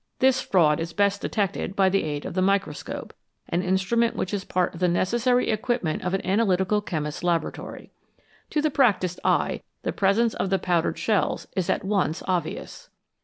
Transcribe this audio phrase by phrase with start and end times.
[0.17, 3.13] This fraud is best de tected by the aid of the microscope,
[3.49, 7.91] an instrument which is part of the necessary equipment of an analytical chetnist'l laboratory.
[8.49, 12.89] To the practised eye the presence of the powdered shells is at once obvious.